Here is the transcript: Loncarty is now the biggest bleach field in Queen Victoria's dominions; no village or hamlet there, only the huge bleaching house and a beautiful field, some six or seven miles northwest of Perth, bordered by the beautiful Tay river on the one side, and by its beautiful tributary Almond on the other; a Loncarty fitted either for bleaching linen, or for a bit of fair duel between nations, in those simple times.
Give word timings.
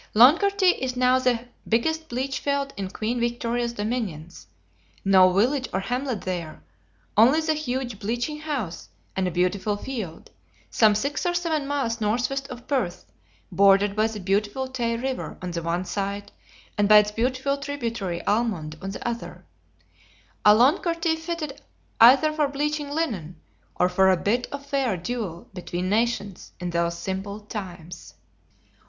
Loncarty 0.15 0.81
is 0.81 0.95
now 0.97 1.19
the 1.19 1.47
biggest 1.69 2.09
bleach 2.09 2.39
field 2.39 2.73
in 2.75 2.89
Queen 2.89 3.19
Victoria's 3.19 3.73
dominions; 3.73 4.47
no 5.05 5.31
village 5.31 5.69
or 5.71 5.79
hamlet 5.79 6.21
there, 6.21 6.63
only 7.15 7.39
the 7.39 7.53
huge 7.53 7.99
bleaching 7.99 8.39
house 8.39 8.89
and 9.15 9.27
a 9.27 9.29
beautiful 9.29 9.77
field, 9.77 10.31
some 10.71 10.95
six 10.95 11.23
or 11.23 11.35
seven 11.35 11.67
miles 11.67 12.01
northwest 12.01 12.47
of 12.47 12.65
Perth, 12.65 13.05
bordered 13.51 13.95
by 13.95 14.07
the 14.07 14.19
beautiful 14.19 14.67
Tay 14.67 14.97
river 14.97 15.37
on 15.39 15.51
the 15.51 15.61
one 15.61 15.85
side, 15.85 16.31
and 16.79 16.89
by 16.89 16.97
its 16.97 17.11
beautiful 17.11 17.57
tributary 17.57 18.25
Almond 18.25 18.77
on 18.81 18.89
the 18.89 19.07
other; 19.07 19.45
a 20.43 20.55
Loncarty 20.55 21.15
fitted 21.15 21.61
either 21.99 22.33
for 22.33 22.47
bleaching 22.47 22.89
linen, 22.89 23.39
or 23.75 23.87
for 23.87 24.09
a 24.09 24.17
bit 24.17 24.47
of 24.51 24.65
fair 24.65 24.97
duel 24.97 25.47
between 25.53 25.91
nations, 25.91 26.53
in 26.59 26.71
those 26.71 26.97
simple 26.97 27.41
times. 27.41 28.15